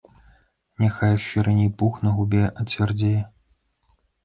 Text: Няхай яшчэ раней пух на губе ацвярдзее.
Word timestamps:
Няхай 0.83 1.11
яшчэ 1.17 1.43
раней 1.49 1.69
пух 1.83 2.01
на 2.07 2.15
губе 2.17 2.43
ацвярдзее. 2.59 3.21